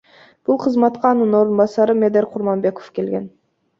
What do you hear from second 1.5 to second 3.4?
басары Медер Курманбеков келген.